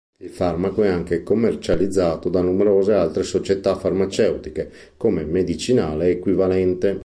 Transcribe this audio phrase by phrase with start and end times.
[0.17, 6.99] Il farmaco è anche commercializzato da numerose altre società farmaceutiche come medicinale equivalente.